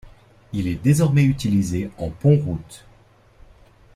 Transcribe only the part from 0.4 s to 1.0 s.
Il est